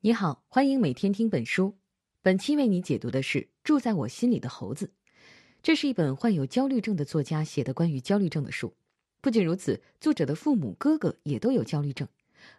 [0.00, 1.76] 你好，欢迎每天听本书。
[2.22, 4.86] 本期为你解读的是《住在我心里的猴子》，
[5.60, 8.72] 这是一本患有焦虑症的作家写的关于焦虑症的书。
[9.20, 12.06] 不仅如此，作者的父母、哥哥也都有焦虑症，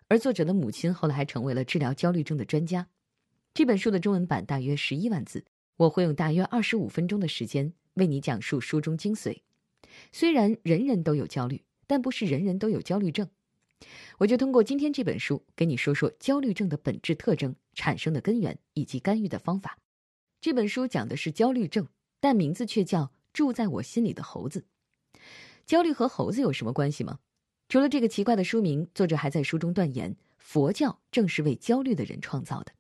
[0.10, 2.86] 而作者的母亲后来还成为了治疗焦虑症的专家。
[3.54, 5.46] 这本书的中文版大约十一万字，
[5.78, 9.38] 我会用大约二十五分钟的时间为你讲述书中精髓。
[10.12, 13.30] 虽然人人都有焦虑，但不是人人都有焦虑症。
[14.18, 19.78] 我就通过今天这本书，给你说说焦虑症的本质特征、产生的根源以及干预的方法。
[20.42, 21.88] 这本书讲的是焦虑症，
[22.20, 23.04] 但名字却叫
[23.34, 24.66] 《住在我心里的猴子》。
[25.66, 27.20] 焦虑和猴子有什么关系吗？
[27.68, 32.74] 除了这个奇怪的书名，作者还在书中断言，佛教正是为焦虑的人创造的。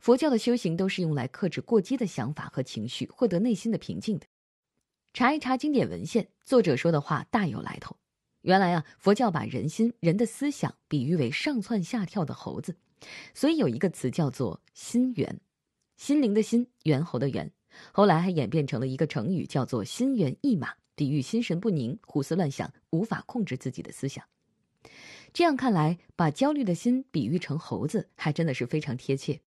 [0.00, 4.26] 佛教的修行都是用来克制过激的想法和情绪，获得内心的平静的。
[5.12, 7.96] 查一查经典文献，作者说的话大有来头。
[8.42, 12.76] 原来啊，佛教把人心、人的思想比喻为上蹿下跳的猴子，
[13.34, 15.40] 所以有一个词叫做“心猿”，
[15.96, 17.50] 心灵的心，猿猴的猿。
[17.92, 24.24] 后来还演变成了一个成语，叫做“心猿意马”，比喻心神不宁、胡思乱想、无法控制自己的思想。
[25.32, 29.40] 这样看来，把焦虑的心比喻成猴子，还真的是非常贴切。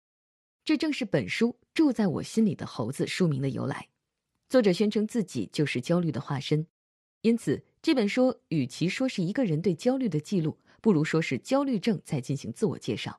[0.65, 3.89] 这正是本书“住在我心里的猴子”书名的由来。
[4.49, 6.67] 作者宣称自己就是焦虑的化身，
[7.23, 7.65] 因此。
[7.85, 13.19] 这本书与其说是一个人对焦虑的记录，不如说是焦虑症在进行自我介绍。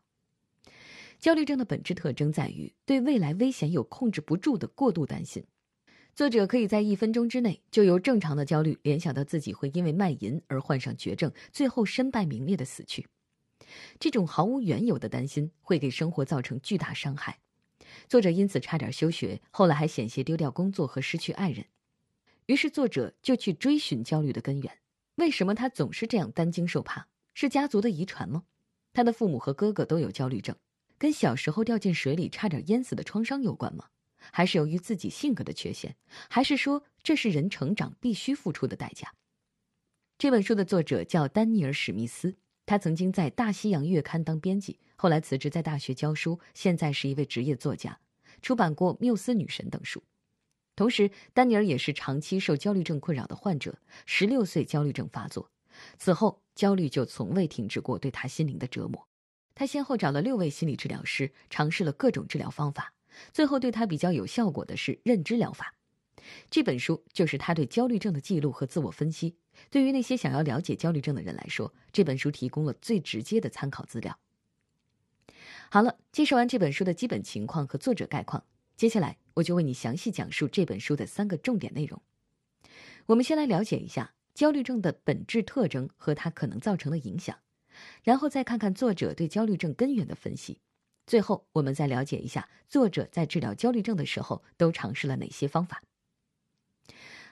[1.19, 5.43] 焦虑症的本质特征在于对未来危险有控制不住的过度担心。
[6.15, 13.05] 作者可以在一分钟之内就由正常的焦虑联想到自己会因为卖淫而患上绝症，最后身败名裂的死去。
[13.99, 17.39] 这种毫无缘由的担心会给生活造成巨大伤害。
[18.07, 21.65] 作者因此差点休学，后来还险些丢掉工作和失去爱人。
[22.47, 24.79] 于是，作者就去追寻焦虑的根源。
[25.15, 27.07] 为什么他总是这样担惊受怕？
[27.33, 28.43] 是家族的遗传吗？
[28.93, 30.55] 他的父母和哥哥都有焦虑症，
[30.97, 33.85] 跟小时候掉进水里差点淹死的创伤有关吗？
[34.31, 35.95] 还是由于自己性格的缺陷？
[36.29, 39.13] 还是说这是人成长必须付出的代价？
[40.17, 47.99] 这本书的作者叫丹尼尔·史密斯，他曾经在《大西洋月刊》当编辑，后来辞职在大学教书，现在是一位职业作家，
[48.41, 50.01] 出版过《缪斯女神》等书。
[50.75, 53.77] 同时，丹尼尔也是长期受焦虑症困扰的患者。
[54.05, 55.51] 十六岁焦虑症发作，
[55.97, 59.07] 此后焦虑就从未停止过对他心灵的折磨。
[59.55, 62.93] 他先后找了六位心理治疗师，尝试了各种治疗方法，
[63.31, 65.75] 最后对他比较有效果的是认知疗法。
[66.49, 69.35] 这本书就是他对焦虑症的记录和自我分析。
[69.69, 74.17] 对于那些想要了解焦虑症的人来说，这本书提供了最直接的参考资料。
[75.69, 78.43] 好了，介绍完这本书的基本情况和作者概况。
[78.75, 82.01] 接下来，我就为你详细讲述这本书的三个重点内容。
[83.07, 87.37] 我们先来了解一下焦虑症的本质特征和它可能造成的影响，
[88.03, 90.59] 然后再看看作者对焦虑症根源的分析。
[91.05, 95.83] 最后，我们再了解一下作者在治疗焦虑症的时候都尝试了哪些方法。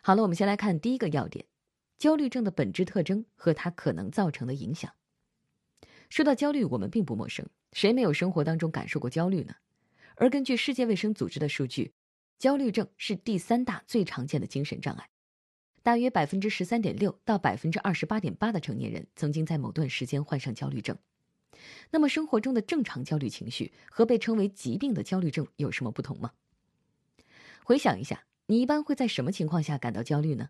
[0.01, 1.45] 好了，我们先来看第一个要点：
[1.97, 4.91] 焦虑症的本质特征和它可能造成的影响。
[6.09, 9.55] 说到焦虑，我们并不陌生，谁没有生活当中感受过焦虑呢？
[10.21, 11.93] 而根据世界卫生组织的数据，
[12.37, 15.09] 焦虑症是第三大最常见的精神障碍，
[15.81, 20.95] 大约百分之十三点六到百分之二十八点八的成年人曾经在某段时间患上焦虑症。
[21.89, 26.33] 那么，生活中的正常焦虑情绪和被称为疾病的焦虑症有什么不同吗？
[27.63, 30.49] 回想一下，你一般会在什么情况下感到焦虑呢？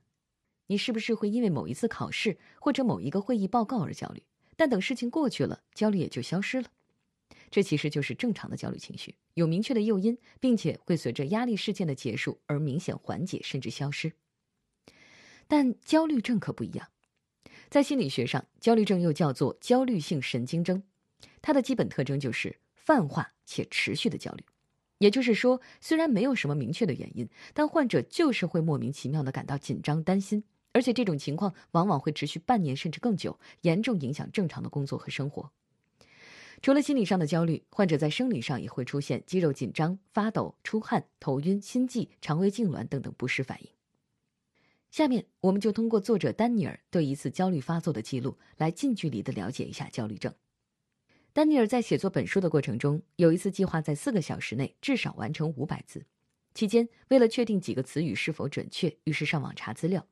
[0.68, 4.22] 你是不是会因为某一次考试或者某一个会议报告而焦虑？
[4.58, 6.68] 但等事情过去了，焦虑也就消失了。
[7.52, 14.14] 这其实就是正常的焦虑情绪，有明确的诱因，并且会随着压力事件的结束而明显缓解甚至消失。
[15.48, 16.88] 但焦虑症可不一样，
[17.70, 20.82] 在心理学上，焦虑症又叫做焦虑性神经症，
[21.42, 24.46] 它的基本特征就是泛化且持续的焦虑。
[25.00, 35.52] 也就是说，虽然没有什么明确的原因，但患者就是会莫名其妙的感到紧张、担心，而且这种情况往往会持续半年甚至更久，严重影响正常的工作和生活。
[36.62, 43.70] 除了心理上的焦虑，患者在生理上也会出现肌肉紧张、发抖、出汗、头晕、心悸、肠胃痉挛等等不适反应。
[44.92, 50.32] 下面，我们就通过作者丹尼尔对一次焦虑发作的记录，来近距离的了解一下焦虑症。
[51.34, 56.06] 丹尼尔在写作本书的过程中，有一次计划在四个小时内至少完成五百字。
[56.54, 60.06] 期间，为了确定几个词语是否准确，于是上网查资料，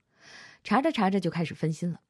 [0.63, 2.01] 查着查着就开始分心了。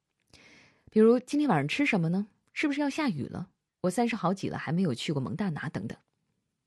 [0.92, 2.28] 比如，今天晚上吃什么呢？
[2.54, 3.50] 是不是要下雨了？
[3.81, 5.98] 我三十好几了，还没有去过蒙大拿，等等。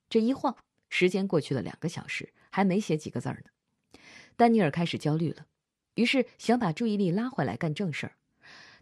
[0.08, 0.56] 这一晃，
[0.88, 4.00] 时间过去了两个小时，还没写几个字儿呢。
[4.36, 5.46] 丹尼尔开始焦虑了，
[5.94, 8.16] 于是想把注意力拉回来干正事儿。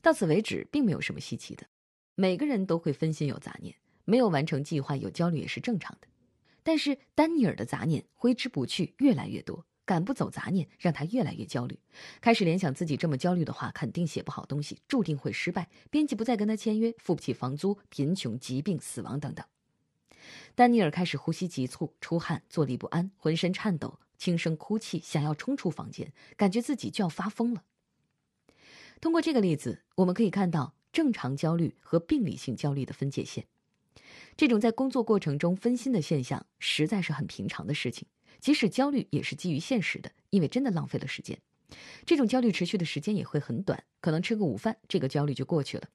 [0.00, 1.66] 到此为止，并没有什么稀奇的，
[2.14, 3.74] 每个人都会分心有杂念，
[4.04, 6.06] 没有完成计划有焦虑也是正常的。
[6.62, 11.76] 但是丹尼尔的杂念挥之不去，越来越多，赶不走杂念，让他越来越焦虑，
[12.20, 19.44] 开始联想自己这么焦虑的话，肯定写不好东西，注定会失败，编辑不再跟他签约，付不起房租，贫穷、疾病、死亡等等。
[20.54, 27.64] 丹尼尔开始呼吸急促、出汗、坐立不安、浑身颤抖、轻声哭泣，想要冲出房间，感觉自己就要发疯了。
[29.00, 33.48] 通过这个例子，我们可以看到正常焦虑和病理性焦虑的分界线。
[34.36, 38.06] 这种在工作过程中分心的现象，实在是很平常的事情。
[38.40, 41.38] 即使焦虑，也是基于现实的，因为真的浪费了时间。
[42.04, 45.88] 这种焦虑持续的时间也会很短，可能吃个午饭，这个焦虑就过去了。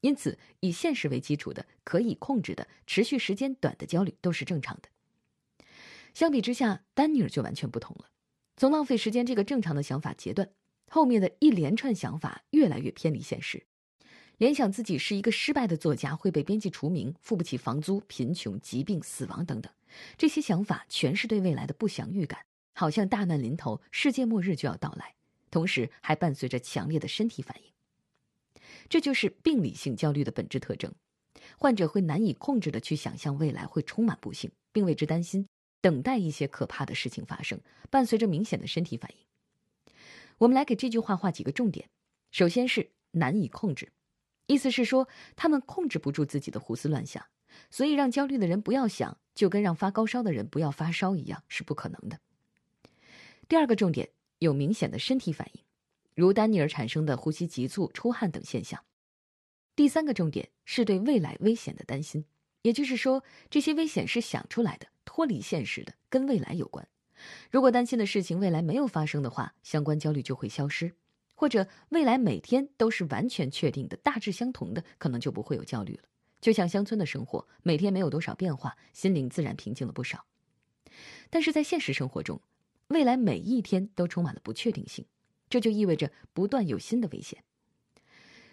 [0.00, 4.88] 因此，以现实为基础的、可以控制的、持续时间短的焦虑都是正常的。
[6.12, 8.10] 相比之下，丹尼尔就完全不同了。
[8.56, 10.50] 从浪费时间这个正常的想法截断，
[10.90, 13.66] 后面的一连串想法越来越偏离现实。
[14.42, 19.72] 联想自己是一个失败的作家，会被编辑除名，付不起房租，贫穷、疾病、死亡等等，
[20.18, 22.44] 这些想法全是对未来的不祥预感，
[22.74, 25.14] 好像大难临头，世界末日就要到来，
[25.48, 27.72] 同时还伴随着强烈的身体反应。
[28.88, 30.92] 这就是病理性焦虑的本质特征，
[31.56, 35.46] 患者会难以控制的去想象未来会充满不幸，并为之担心，
[35.80, 37.60] 等待一些可怕的事情发生，
[37.90, 39.94] 伴随着明显的身体反应。
[40.38, 41.88] 我们来给这句话画几个重点，
[42.32, 43.92] 首先是难以控制，
[44.52, 47.24] 意思是说他们控制不住自己的胡思乱想，
[47.70, 52.20] 所以让焦虑的人不要想，就跟让发高烧的人不要发烧一样，是不可能的。
[53.48, 54.10] 第二个重点
[54.40, 55.62] 有明显的身体反应。
[56.14, 58.84] 如丹尼尔产生的呼吸急促、出汗等现象。
[59.74, 62.26] 第三个重点是对未来危险的担心，
[62.60, 66.86] 也就是说，这些危险是想出来的，脱离现实的，跟未来有关。
[67.50, 70.90] 如果担心的事情未来没有发生的话，相关焦虑就会消失；
[71.42, 76.04] 或者未来每天都是完全确定的、大致相同的，可能就不会有焦虑了。
[76.40, 80.24] 就像乡村的生活，每天没有多少变化，心灵自然平静了不少。
[81.30, 82.40] 但是在现实生活中，
[82.86, 85.04] 未来每一天都充满了不确定性。
[85.50, 87.42] 这就意味着不断有新的危险。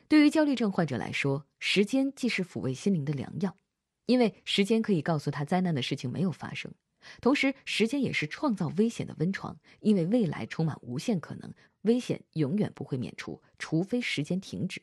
[0.07, 3.55] 对于焦虑症患者来说，时间既是抚慰心灵的良药，
[4.07, 6.71] 因为时间可以告诉他灾难的事情没有发生；
[7.21, 14.81] 同时，时间也是创造危险的温床，因为未来充满无限可能，危险永远不会免除，除非时间停止。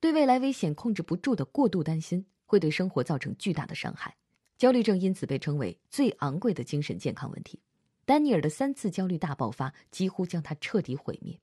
[0.00, 4.16] 对未来危险控制不住的过度担心，会对生活造成巨大的伤害。
[4.56, 7.60] 焦虑症因此被称为最昂贵的精神健康问题。
[8.04, 11.40] 丹尼尔的三次焦虑大爆发几乎将他彻底毁灭。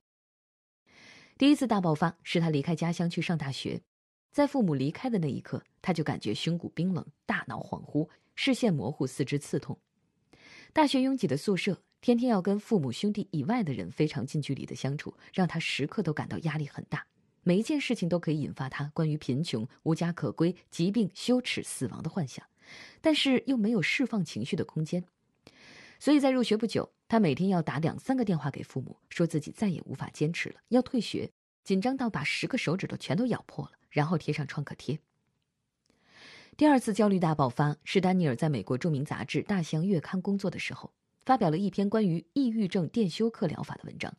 [1.36, 3.82] 第一次大爆发是他离开家乡去上大学，
[4.30, 8.08] 在父母离开的那一刻，他就感觉胸骨冰冷、大脑恍惚、
[8.44, 9.78] 视线模糊、四肢刺痛。
[10.72, 17.06] 大学拥挤的宿舍，天天要跟父母兄弟以外的人非常近距离的相处，让他时刻都感到压力很大。
[17.44, 22.44] 每一件事情都可以引发他关于贫穷、无家可归、疾病、羞耻、死亡的幻想，
[23.00, 25.04] 但是又没有释放情绪的空间。
[26.00, 31.30] 所以在入学不久，他每天要打两三个电话给父母，说自己再也无法坚持了，要退学，
[31.62, 34.98] 紧张到把十个手指头全都咬破了，然后贴上创可贴。
[36.54, 40.92] 第二次焦虑大爆发是丹尼尔在美国著名杂志《大西洋月刊》工作的时候，
[41.24, 44.14] 发表了一篇关于抑郁症电休克疗法的文章。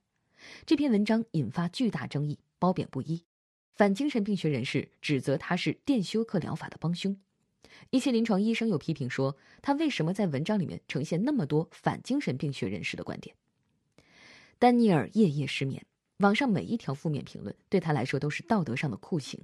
[0.66, 3.24] 这篇文章引发巨大争议，褒贬不一，
[3.76, 7.16] 反精神病学人士指责他是电休克疗法的帮凶。
[7.92, 13.36] 一些临床医生又批评说，他为什么在文章里面呈现那么多反精神病学人士的观点？
[14.58, 15.86] 丹尼尔夜夜失眠，
[16.18, 19.40] 网上每一条负面评论对他来说都是道德上的酷刑。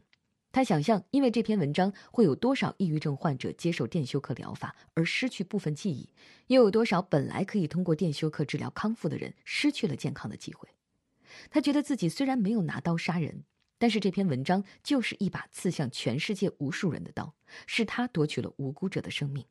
[0.51, 6.09] 他想象，因为这篇文章会有多少抑郁症患者接受电休克疗法而失去部分记忆，
[6.47, 10.69] 又有多少本来可以通过电休克治疗康复的人失去了健康的机会。
[11.49, 13.43] 他觉得自己虽然没有拿刀杀人。
[13.81, 17.33] 但是这篇文章就是一把刺向全世界无数人的刀，
[17.65, 19.45] 是他夺取了无辜者的生命。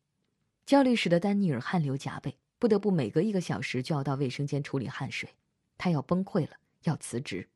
[0.66, 5.30] 焦虑使得丹尼尔汗流浃背，不得不每隔一个小时就要到卫生间处理汗水。
[5.78, 7.48] 他要崩溃了，要辞职。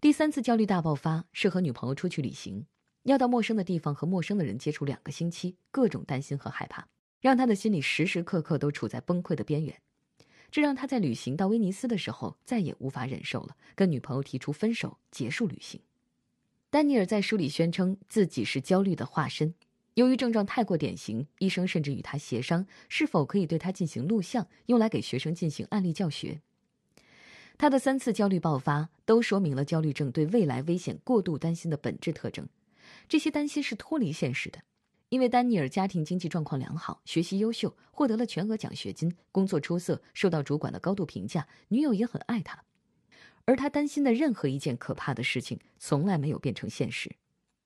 [0.00, 2.64] 第三次焦虑大爆发是和女朋友出去旅行，
[3.02, 6.86] 要到陌生的地方和陌生的人接触两个星期，各种担心和害怕，
[7.20, 9.74] 让他的心里时时刻刻都处在崩溃的边缘。
[10.52, 15.80] 这让他在旅行到威尼斯的时候再也无法忍受了，跟女朋友提出分手，结束旅行。
[16.70, 19.52] 丹尼尔在书里宣称自己是焦虑的化身，
[19.94, 26.40] 由于症状太过典型，医生甚至与他协商是否可以对他进行录像，用来给学生进行案例教学。
[27.58, 32.48] 他的三次焦虑爆发都说明了焦虑症对未来危险过度担心的本质特征，
[33.08, 34.60] 这些担心是脱离现实的。
[35.08, 42.62] 因为丹尼尔家庭经济状况良好，学习优秀，获得了全额奖学金，工作出色，受到主管的高度评价，女友也很爱他，
[43.44, 47.16] 而他担心的任何一件可怕的事情从来没有变成现实。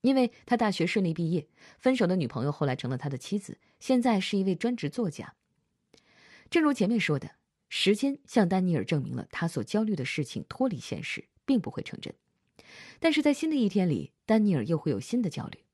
[0.00, 1.46] 因为他大学顺利毕业，
[1.78, 5.34] 分手的女朋友后来成了他的妻子，现在是一位专职作家。
[6.48, 7.32] 正如前面说的，
[7.74, 12.14] 时间向丹尼尔证明了他所焦虑的事情脱离现实，并不会成真。
[13.00, 15.64] 但是在新的一天里，丹尼尔又会有新的焦虑：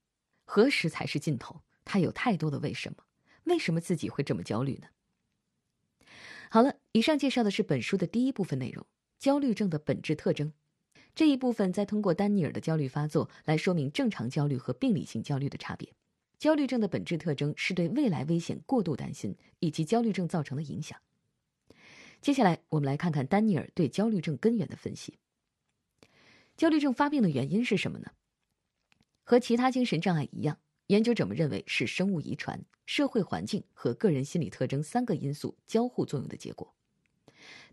[0.45, 1.61] 何时才是尽头？
[1.83, 3.03] 他有太多的为什么？
[3.43, 4.87] 为什么自己会这么焦虑呢？
[6.49, 8.85] 好了，以上介绍的是本书的第一部分内容——
[9.19, 10.53] 焦虑症的本质特征。
[11.13, 15.93] 这一部分再通过丹尼尔的焦虑发作来说明正常焦虑和病理性焦虑的差别。
[16.37, 20.97] 焦虑症的本质特征是对未来危险过度担心，以及焦虑症造成的影响。
[22.21, 25.17] 接下来，我们来看看丹尼尔对焦虑症根源的分析。
[26.57, 28.11] 焦虑症发病的原因是什么呢？
[29.23, 36.73] 和其他精神障碍一样，研究者们认为是生物遗传、社会环境和个人心理特征三个因素交互作用的结果。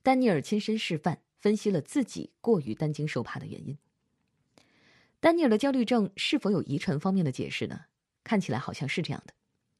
[0.02, 1.20] 丹尼尔亲身示范。
[1.38, 3.78] 分析了自己过于担惊受怕的原因。
[5.20, 7.82] 丹尼尔的焦虑症是否有遗传方面的解释呢？
[8.24, 9.34] 看起来好像是这样的。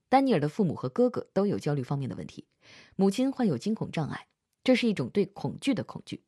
[0.09, 2.47] 丹尼尔的父母和哥哥都有焦虑方面的问题，
[2.95, 4.29] 母亲患有惊恐障碍，
[4.67, 6.25] 这是一种对恐惧的恐惧。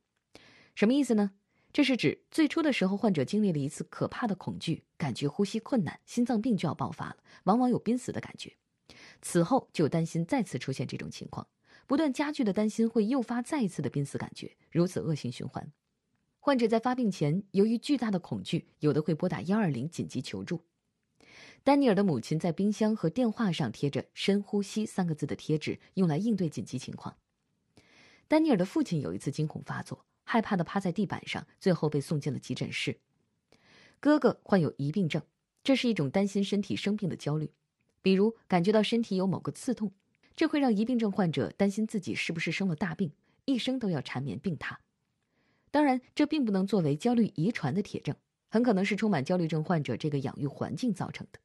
[0.76, 1.32] 什么意思呢？
[1.72, 7.16] 这是指最初的时候，患者经历了一次可怕的恐惧，感觉呼吸困难，心脏病就要爆发了，
[7.46, 8.54] 往往有濒死的感觉。
[9.20, 11.48] 此后就担心再次出现这种情况。
[11.88, 15.72] 不断加剧的担心会诱发再一次的濒死感觉，如此恶性循环。
[16.38, 20.62] 患者在发病前，由于巨大的恐惧，有的会拨打幺二零紧急求助。
[21.64, 27.16] 丹尼尔的母亲在冰箱和电话上贴着“深呼吸”三个字的贴纸，用来应对紧急情况。
[28.28, 33.00] 丹尼尔的父亲有一次惊恐发作，害怕的趴在地板上，最后被送进了急诊室。
[33.98, 35.22] 哥哥患有疑病症，
[35.64, 37.50] 这是一种担心身体生病的焦虑，
[38.02, 39.92] 比如感觉到身体有某个刺痛。
[40.36, 43.10] 这会让疑病症患者担心自己是不是生了大病，
[43.46, 44.76] 一生都要缠绵病榻。
[45.70, 48.14] 当然，这并不能作为焦虑遗传的铁证，
[48.50, 51.40] 很可能是充满焦虑症患者这个养育环境造成的。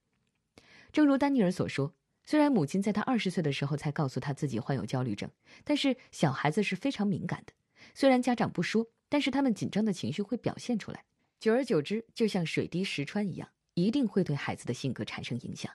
[0.92, 1.96] 正如丹尼尔所说，
[2.26, 5.30] 虽然母亲在他二十岁的时候才告诉他自己患有焦虑症，
[5.64, 7.54] 但是小孩子是非常敏感的。
[7.94, 11.04] 虽然家长不说，但是他们紧张的情绪会表现出来，
[11.40, 15.72] 久而久之，就像水滴石穿一样，一定会对孩子的性格产生影响。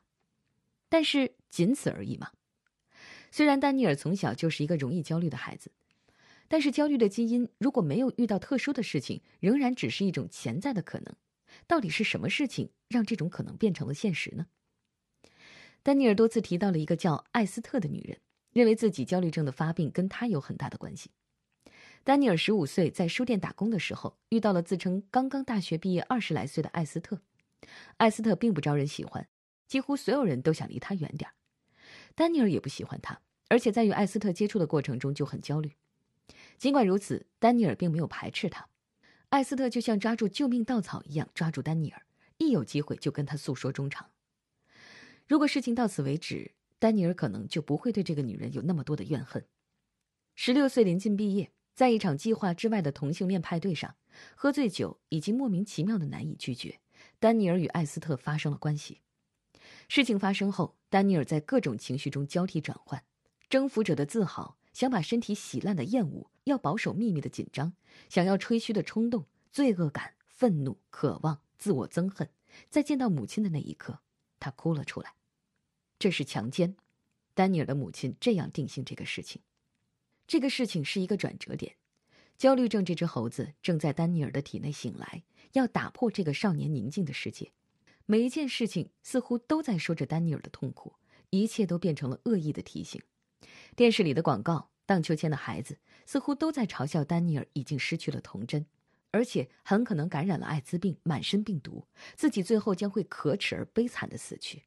[0.89, 2.31] 但是仅此而已吗？
[3.31, 5.71] 虽然丹尼尔从小就是一个容易焦虑的孩子，
[6.49, 11.15] 但是焦虑的基因如果没有遇到特殊的事情，仍然只是一种潜在的可能。
[11.67, 14.47] 到底是什么事情让这种可能变成了现实呢？
[15.83, 18.19] 丹尼尔多次提到了一个叫艾斯特的女人，
[18.53, 21.11] 认为自己焦虑症的发病跟她有很大的关系。
[22.05, 27.21] 丹尼尔十五岁在书店打工的时候，遇到了自称刚刚大学毕业二十来岁的艾斯特。
[27.97, 29.29] 艾斯特并不招人喜欢，
[29.67, 31.31] 几乎所有人都想离他远点。
[32.15, 35.73] 丹尼尔也不喜欢他，而且在与艾斯特接触的过程中就很焦虑。
[36.57, 38.69] 尽管如此，丹尼尔并没有排斥他。
[39.31, 42.03] 艾斯特就像抓住救命稻草一样抓住丹尼尔，
[42.39, 44.11] 一有机会就跟他诉说衷肠。
[45.29, 49.45] 如果事情到此为止，丹尼尔可能就不会对这个女人有那么多的怨恨。
[50.35, 53.95] 十六岁临近毕业，在一场计划之外的同性恋派对上，
[54.35, 56.81] 喝醉酒以及莫名其妙的难以拒绝，
[57.19, 59.03] 丹尼尔与艾斯特发生了关系。
[59.87, 63.05] 事情发生后，丹尼尔在各种情绪中交替转换：
[63.51, 67.75] 征服者的自豪，想把身体洗烂的厌恶，要保守秘密的紧张，
[68.09, 72.31] 想要吹嘘的冲动，罪恶感、愤怒、渴望、自我憎恨。
[72.71, 74.01] 在见到母亲的那一刻，
[74.41, 75.18] 他哭了出来。
[75.99, 76.77] 这是强奸。
[77.35, 79.43] 丹尼尔的母亲这样定性这个事情。
[80.27, 81.77] 这个事情是一个转折点。
[82.37, 85.25] 焦虑症这只猴子正在丹尼尔的体内醒来，
[85.55, 87.51] 要打破这个少年宁静的世界。
[88.07, 90.95] 每一件事情似乎都在说着丹尼尔的痛苦，
[91.31, 93.03] 一切都变成了恶意的提醒。
[93.75, 98.65] 电视里的广告、荡秋千的孩子，似乎都在嘲笑丹尼尔已经失去了童真，
[99.11, 104.63] 而且很可能感染了艾滋病，满身病毒，自己最后将会可耻而悲惨的死去。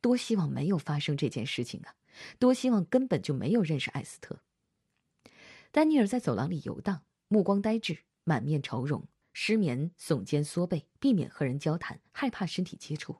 [0.00, 1.94] 多希望没有发生这件事情啊！
[2.38, 4.40] 多希望根本就没有认识艾斯特。
[5.70, 9.06] 丹尼尔在走廊里游荡，目光呆滞，满面愁容。
[9.32, 13.18] 失眠、耸肩、缩背，避免和人交谈，害怕身体接触。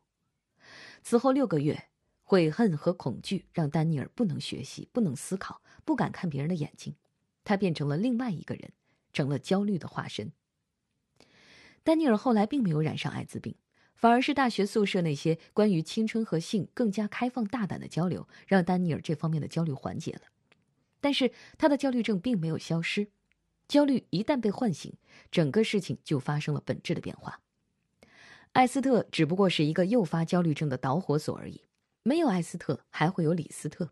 [1.02, 1.90] 此后六个月，
[2.22, 6.96] 悔恨和恐惧让丹尼尔不能学习，不能思考，不敢看别人的眼睛。
[7.44, 8.72] 他变成了另外一个人，
[9.12, 10.32] 成了焦虑的化身。
[11.84, 13.54] 丹尼尔后来并没有染上艾滋病，
[13.98, 20.20] 反而是大学宿舍那些关于青春和性更加开放大胆的交流，让丹尼尔这方面的焦虑缓解了。
[21.00, 23.08] 但是他的焦虑症并没有消失。
[23.66, 24.94] 焦虑一旦被唤醒，
[25.32, 27.40] 整个事情就发生了本质的变化。
[28.52, 31.62] 艾斯特只不过是一个诱发焦虑症的导火索而已，
[32.04, 33.90] 没有艾斯特还会有李斯特。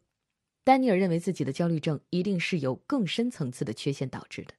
[0.62, 4.54] 丹尼尔认为自己的焦虑症一定是由更深层次的缺陷导致的，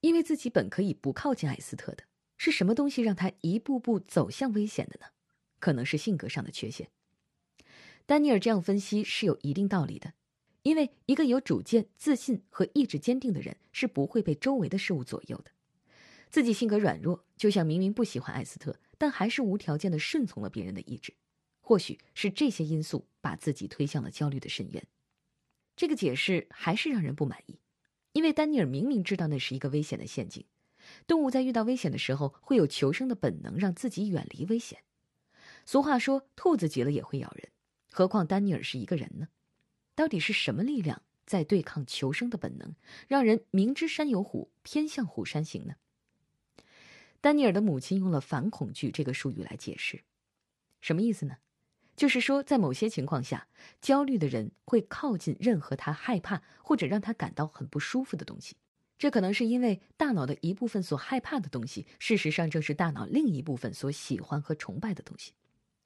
[0.00, 2.04] 因为自己本可以不靠近艾斯特的，
[2.44, 5.12] 是什么东西让他一步步走向危险的呢？
[5.60, 6.88] 可能是性格上的缺陷。
[8.04, 10.14] 丹尼尔这样分析是有一定道理的，
[10.64, 15.52] 因为一个有主见、自信和意志坚定的人是不会被周围的事物左右的。
[16.30, 21.14] 自己性格软弱，就像明明不喜欢艾斯特，但还是无条件的顺从了别人的意志。
[21.60, 24.84] 或许是这些因素把自己推向了焦虑的深渊。
[25.76, 27.60] 这个解释还是让人不满意，
[28.12, 30.44] 因为丹尼尔明明知道那是一个危险的陷阱。
[31.06, 34.80] 动物在遇到危险的时候，会有求生的本能，让自己远离危险。
[35.64, 37.48] 俗话说，兔子急了也会咬人。
[37.90, 39.28] 何况丹尼尔是一个人呢？
[39.94, 42.74] 到底是什么力量在对抗求生的本能，
[43.06, 45.74] 让人明知山有虎，偏向虎山行呢？
[47.20, 50.02] 丹尼尔的母亲用了“反恐惧”这个术语来解释，
[50.80, 51.36] 什么意思呢？
[51.94, 53.46] 就是说，在某些情况下，
[53.80, 58.56] 焦虑的人会靠近任何他害怕或者让他感到很不舒服的东西。
[59.02, 65.32] 这可能是因为大脑的一部分所害怕的东西，事实上正是大脑另一部分所喜欢和崇拜的东西。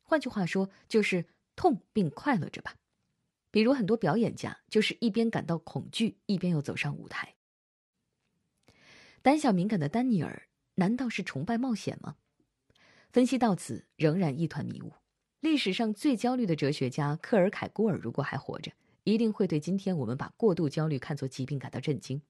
[0.03, 2.75] 换句话说，就是痛并快乐着吧。
[3.51, 7.37] 比如很多表演家，就是一边感到恐惧，一边又走上舞台。
[9.23, 12.17] 胆小敏感的丹尼尔，难道是崇拜冒险吗？
[13.11, 14.93] 分析到此，仍然一团迷雾。
[15.41, 18.71] 历史上最焦虑的哲学家克尔凯郭尔，如果还活着，
[19.05, 22.21] 一定会对今天我们把过度焦虑看作疾病感到震惊，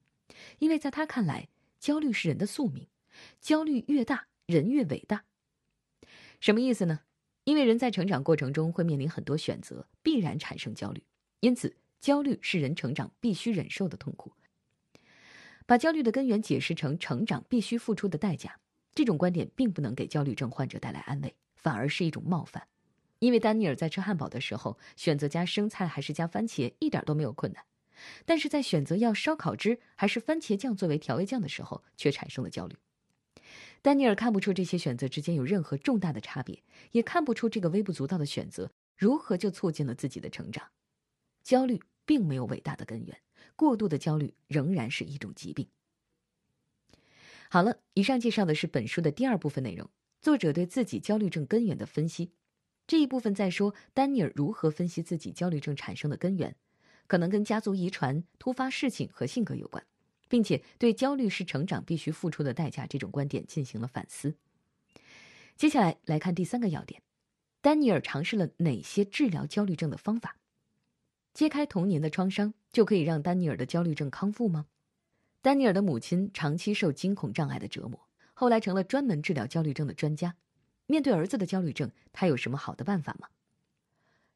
[0.59, 2.87] 因为在他看来，焦虑是人的宿命，
[3.39, 5.23] 焦虑越大，人越伟大。
[6.39, 7.01] 什么意思呢？
[7.45, 11.03] 因为人在成长过程中会面临很多选择，必然产生焦虑，
[11.39, 14.33] 因此焦虑是人成长必须忍受的痛苦。
[15.65, 18.59] 把焦虑的根源解释成成长必须付出的代价，
[18.93, 22.67] 这种观点并不能给焦虑症患者带来安慰，反而是一种冒犯。
[23.19, 27.63] 因为丹尼尔在吃汉堡的时候选择加生菜还是加番茄一点都没有困难，
[28.25, 32.75] 但是在选择要烧烤汁还是番茄酱作为调味酱的时候却产生了焦虑。
[33.81, 40.69] 丹尼尔看不出这些选择之间有任何重大的差别，也看不出这个微不足道的选择如何就促进了自己的成长。
[41.43, 43.21] 焦虑并没有伟大的根源，
[43.55, 45.67] 过度的焦虑仍然是一种疾病。
[47.49, 52.31] 好了，以上介绍的是本书的第二部分内容，作者对自己焦虑症根源的分析。
[52.85, 56.55] 这一部分在说丹尼尔如何分析自己焦虑症产生的根源，
[57.07, 59.83] 可能跟家族遗传、突发事情和性格有关。
[60.29, 64.35] 并且对焦虑是成长必须付出的代价这种观点进行了反思。
[65.55, 67.01] 接下来来看第三个要点：
[67.61, 70.35] 丹尼尔尝试了哪些治疗焦虑症的方法？
[71.33, 74.65] 揭开童年的创伤就可以让丹尼尔的焦虑症康复吗？
[75.41, 80.35] 丹尼尔的母亲长期受惊恐障碍的折磨，后来成了专门治疗焦虑症的专家。
[80.87, 83.29] 面对儿子的焦虑症，他有什么好的办法吗？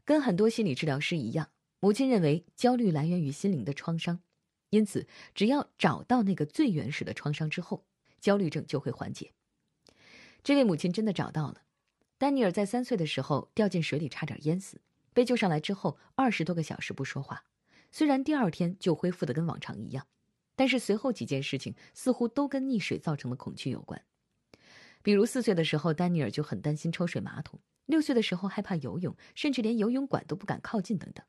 [0.05, 1.49] 跟很多心理治疗师一样，
[1.81, 4.21] 母亲认为焦虑来源于心灵的创伤。
[4.69, 7.83] 因此，只要找到那个最原始的创伤之后，
[8.19, 9.33] 焦虑症就会缓解。
[10.43, 11.63] 这位母亲真的找到了。
[12.19, 14.79] 丹尼尔在三岁的时候掉进水里，差点淹死，
[15.11, 17.43] 被救上来之后，二十多个小时不说话。
[17.91, 20.05] 虽然第二天就恢复的跟往常一样，
[20.55, 23.99] 但是随后几件事情似乎都跟溺水造成的恐惧有关。
[25.01, 31.25] 比如四岁的时候，丹尼尔就很担心抽水马桶；六岁的时候害怕游泳，甚至连游泳馆都不敢靠近等等。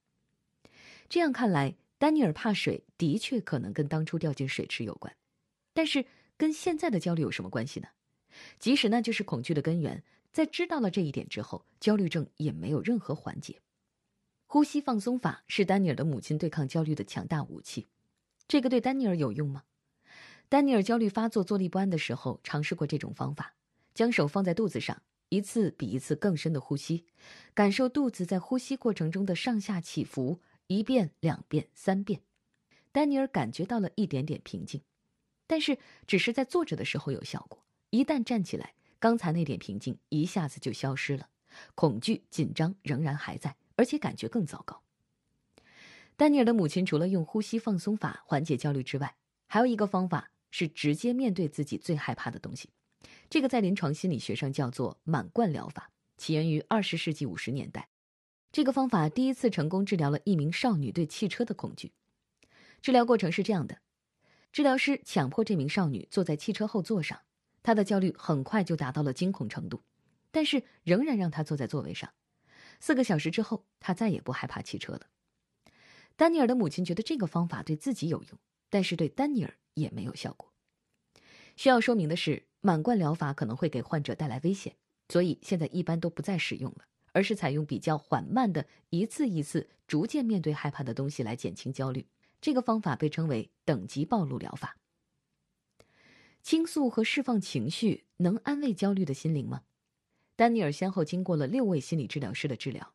[1.12, 1.74] 这样看来。
[1.98, 5.14] 丹尼尔怕水，的确可能跟当初掉进水池有关，
[5.74, 6.06] 但是
[6.38, 7.88] 跟现在的焦虑有什么关系呢？
[8.58, 13.60] 即使那就是恐惧的根源，在知道了这一点之后，焦虑症也没有任何缓解。
[14.46, 17.86] 呼吸放松法是丹尼尔的母亲对抗焦虑的强大武器，
[18.48, 19.64] 这个对丹尼尔有用吗？
[20.48, 23.54] 丹尼尔焦虑发作、坐立不安的时候，尝试过这种方法：
[23.94, 27.04] 将手放在肚子上，一次比一次更深的呼吸，
[27.54, 30.40] 感受肚子在呼吸过程中的上下起伏。
[30.72, 32.22] 一遍、两遍、三遍，
[32.90, 34.82] 丹尼尔感觉到了一点点平静，
[35.46, 37.64] 但是只是在坐着的时候有效果。
[37.90, 41.28] 一旦站起来，刚才那点平静一下子就消失了，
[41.74, 44.82] 恐惧、紧张仍然还在，而且感觉更糟糕。
[46.16, 52.70] 丹尼尔的母亲除了用呼吸放松法缓解焦虑之外，还有一个方法是直接面对自己最害怕的东西，
[53.28, 57.88] 这个在临床心理学上叫做满贯疗法，起源于二十世纪五十年代。
[58.52, 61.92] 这个方法第一次成功治疗了一名少女对汽车的恐惧。
[62.82, 63.78] 治疗过程是这样的：
[64.52, 67.18] 治疗师强迫这名少女坐在汽车后座上，
[67.62, 69.82] 她的焦虑很快就达到了惊恐程度，
[70.30, 72.12] 但是仍然让她坐在座位上。
[72.78, 75.06] 四个小时之后，她再也不害怕汽车了。
[76.16, 78.38] 丹尼尔的母亲觉得这个方法对自己有用，
[78.68, 80.52] 但是对丹尼尔也没有效果。
[81.56, 84.76] 需要说明的是，满贯疗法可能会给患者带来危险，
[85.08, 86.84] 所以现在一般都不再使用了。
[87.12, 92.06] 而是采用比较缓慢的，一次一次逐渐面对害怕的东西来减轻焦虑。
[92.40, 94.76] 这个方法被称为等级暴露疗法。
[96.42, 99.62] 倾诉和释放情绪能安慰焦虑的心灵吗？
[100.34, 102.94] 丹尼尔先后经过了六位心理治疗师的治疗。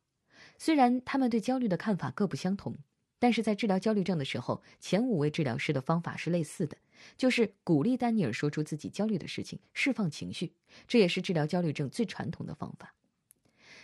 [0.57, 2.75] 虽然他们对焦虑的看法各不相同，
[3.19, 6.75] 但是在治疗焦虑症的时候，前五位治疗师的方法是类似的，
[7.15, 10.51] 就是鼓励丹尼尔说出自己焦虑的事情，释放情绪。
[10.87, 12.95] 这也是治疗焦虑症最传统的方法。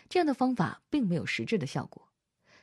[0.10, 2.12] 这样的方法并没有实质的效果，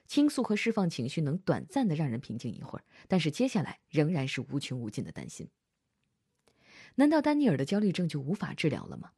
[0.07, 5.49] 倾诉和释放情绪能短暂的让人平静一会儿，但是接下来仍然是无穷无尽的担心。
[6.97, 9.13] 难道丹尼尔的焦虑症就无法治疗了吗？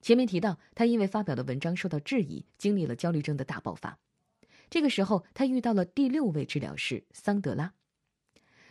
[0.00, 3.98] 前面提到，他因为发表的文章受到质疑，经历了焦虑症的大爆发。
[4.70, 7.74] 这个时候，他遇到了第六位治疗师桑德拉。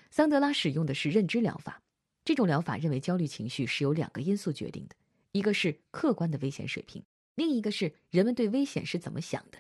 [0.10, 1.84] 桑德拉使用的是认知疗法，
[2.26, 4.96] 这种疗法认为焦虑情绪是由两个因素决定的，
[5.32, 7.04] 一个是客观的危险水平，
[7.42, 9.58] 另一个是人们对危险是怎么想的。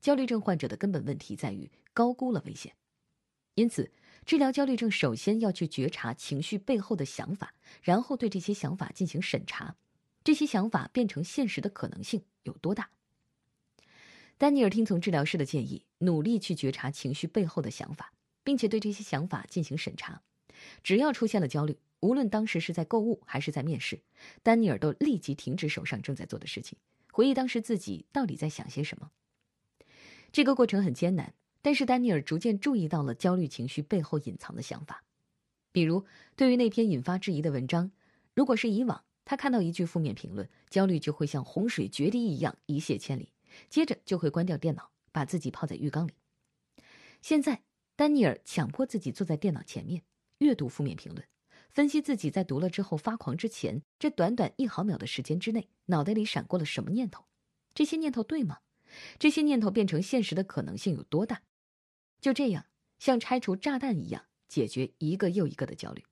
[0.00, 2.74] 焦虑症患者的根本问题在于高估了危险，
[3.54, 3.90] 因此
[4.24, 9.76] 治疗焦虑症首先要去觉察情绪背后的想法，然后对这些想法进行审查，
[10.24, 12.88] 这些想法变成现实的可能性有多大。
[14.38, 20.22] 丹尼尔听从治疗师的建议，努力去觉察情绪背后的想法，并且对这些想法进行审查。
[20.82, 24.00] 只要出现了焦虑，无论当时是在购物还是在面试，
[24.42, 26.78] 丹尼尔都立即停止手上正在做的事情，
[27.12, 29.12] 回忆当时自己到底在想些什么。
[30.32, 35.04] 这个过程很艰难，但是丹尼尔逐渐注意到了焦虑情绪背后隐藏的想法。
[35.70, 37.92] 比如，对于那篇引发质疑的文章，
[38.34, 43.30] 如果是以往，他看到一句负面评论，焦虑就会像洪水决堤一样一泻千里。
[43.68, 46.12] 接着就会关掉电脑，把自己泡在浴缸里。
[47.20, 47.62] 现在，
[47.94, 50.02] 丹尼尔强迫自己坐在电脑前面，
[50.38, 51.22] 阅读负面评论，
[51.72, 57.24] 分析自己在读了之后发狂之前，这短短一毫秒的时间之内，脑袋里闪过了什么念头？
[57.72, 58.58] 这些念头对吗？
[59.18, 61.40] 这些念头变成现实的可能性有多大？
[62.20, 62.66] 就这样，
[62.98, 66.04] 像拆除炸弹一样，解决一个又一个的焦虑。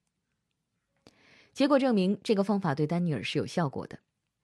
[1.52, 3.98] 结果证明，这个方法对丹尼尔是有效果的。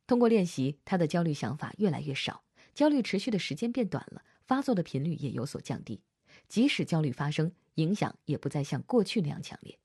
[0.07, 2.45] 通过练习，他的焦虑想法越来越少。
[2.75, 6.03] 焦虑持续的时间变短了，发作的频率也有所降低。
[6.47, 9.79] 即使焦虑发生，影响也不再像过去那样强烈。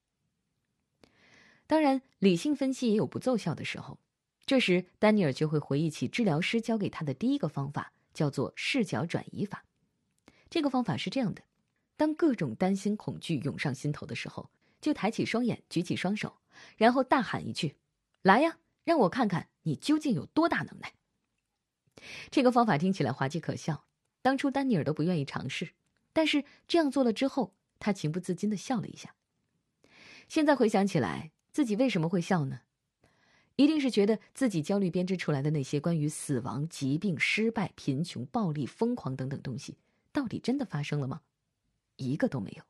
[1.72, 3.98] 当然，理性分析也有不奏效的时候。
[4.46, 9.64] 这时，丹尼尔就会回忆起治疗师教给他的第一个方法，叫做视角转移法。
[10.50, 11.42] 这个方法是这样的：
[11.96, 14.50] 当各种担心、恐惧涌上心头的时候，
[14.82, 16.42] 就抬起双眼，举起双手，
[16.76, 17.78] 然后大喊一句
[18.22, 20.92] ：“来呀，让我看看你究竟有多大能耐！”
[22.30, 23.86] 这个方法听起来滑稽可笑，
[24.22, 25.70] 当初丹尼尔都不愿意尝试，
[26.12, 29.16] 但是这样做了之后，他情不自禁的笑了一下。
[30.28, 32.62] 现在回想起来，自己为什么会笑呢？
[33.58, 39.78] 一定是觉得自己焦虑编织出来的那些关于死亡、疾病、失败、贫穷、暴力、疯狂等等东西，
[40.12, 41.22] 到底真的发生了吗？
[41.98, 42.64] 一个都没有。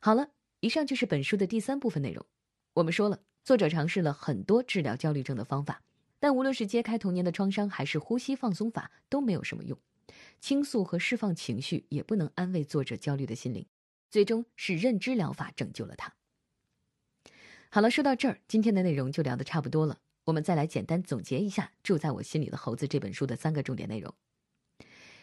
[0.00, 2.26] 好了，以上就是本书的第三部分内容。
[2.74, 5.82] 我们说了，作者尝试了很多治疗焦虑症的方法。
[6.18, 9.78] 但无论是揭开童年的创伤，还是呼吸放松法，都没有什么用。
[10.40, 13.64] 倾诉和释放情绪也不能安慰作者焦虑的心灵。
[14.10, 16.14] 最终是认知疗法拯救了他。
[17.74, 19.98] 好了，说到这儿，今天的内容就聊得差不多了。
[20.26, 24.14] 我们再来简单总结一下《住在我心里的猴子》这本书的三个重点内容。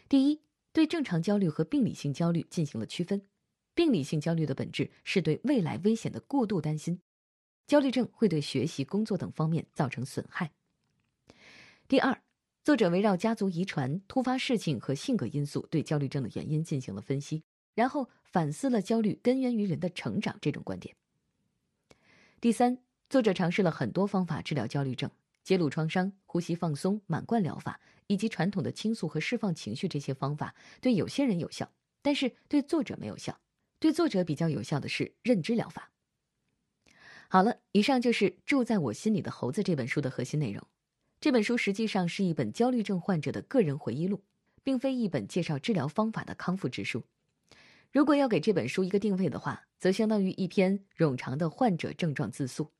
[0.09, 0.41] 第一，
[0.73, 3.21] 对正常焦虑和病理性焦虑进行了区分。
[3.73, 6.99] 病理性焦虑的本质是对未来危险的过度担心，
[7.67, 10.51] 焦虑症会对学习、工作等方面造成损害。
[11.87, 12.21] 第二，
[12.65, 17.43] 作者围绕家族遗传、突发事情和性格因素对焦虑症的原因进行了分析，
[17.75, 20.93] 然后反思了焦虑根源于人的成长这种观点。
[22.41, 25.11] 第三，作者尝试了很多方法治疗焦虑症，
[25.43, 33.39] 揭露创伤、呼吸放松、满贯疗法以及传统的倾诉和释放情绪这些方法对有些人有效，但是对作者没有效。
[33.77, 35.91] 对作者比较有效的是认知疗法。
[37.29, 40.65] 好了，以上就是《住在我心里的猴子》这本书的核心内容。
[41.19, 44.23] 这本书实际上是一本焦虑症患者的个人回忆录，
[44.63, 47.03] 并非一本介绍治疗方法的康复之书。
[47.91, 52.71] 如果要给这本书一个定位的话，则相当于一篇冗长的患者症状自述。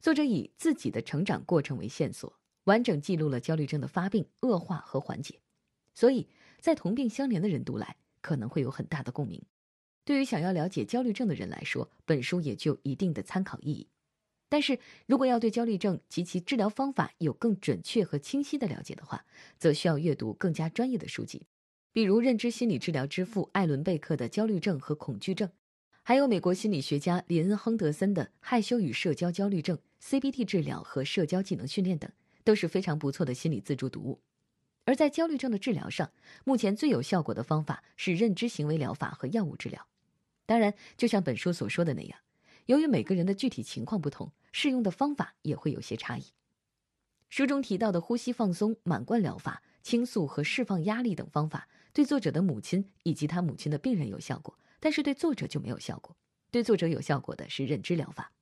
[0.00, 5.38] 作者以自己的成长过程为线索，完整记录了焦虑症的发病、恶化和缓解，
[5.94, 6.26] 所以
[6.60, 9.40] 在同病相怜的人读来可能会有很大的共鸣。
[10.04, 13.86] 对于想要了解焦虑症的人来说，本书也就一定的参考意义。
[14.48, 19.24] 但是如果要对焦虑症及其治疗方法有更准确和清晰的了解的话，
[19.56, 21.46] 则需要阅读更加专业的书籍，
[21.96, 25.48] 比如认知心理治疗之父艾伦贝克的《焦虑症和恐惧症》，
[26.02, 32.12] 还有美国心理学家林恩亨德森的《害羞与社交焦虑症》、CBT 治疗和社交技能训练等，
[32.44, 34.20] 都是非常不错的心理自助读物。
[34.84, 36.12] 而在焦虑症的治疗上，
[36.44, 39.86] 目前最有效果的方法是认知行为疗法和药物治疗。
[40.44, 42.18] 当然，就像本书所说的那样。
[42.66, 46.24] 由于每个人的具体情况不同，适用的方法也会有些差异。
[47.30, 56.14] 书中提到的呼吸放松、满贯疗法、倾诉和释放压力等方法，对作者的母亲以及他母亲的病人有效果，但是对作者就没有效果。
[56.50, 58.32] 对作者有效果的是认知疗法。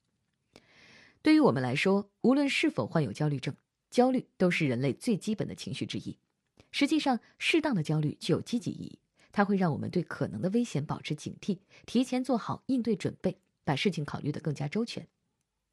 [1.22, 3.54] 对于我们来说，无论是否患有焦虑症，
[3.92, 6.18] 焦虑都是人类最基本的情绪之一。
[6.72, 8.98] 实际上，适当的焦虑具有积极意义，
[9.30, 15.06] 它会让我们对可能的危险保持警惕，提前做好应对准备，把事情考虑得更加周全。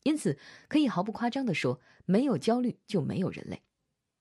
[0.04, 3.64] 因此，可以毫不夸张地说，没有焦虑就没有人类。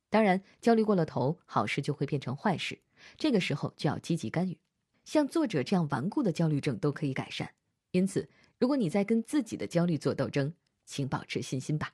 [0.09, 2.81] 当然，焦虑过了头，好事就会变成坏事，
[3.17, 4.59] 这个时候就要积极干预。
[5.05, 7.53] 像作者这样顽固的焦虑症都可以改善。
[7.91, 11.93] 因此，如果你在跟自己的焦虑做斗争，请保持信心吧。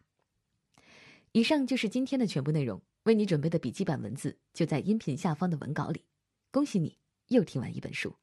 [1.32, 6.04] 以上就是今天的全部内容，为你准备的笔记版文字就在音频下方的文稿里。
[6.50, 8.14] 恭喜你又听完一本书。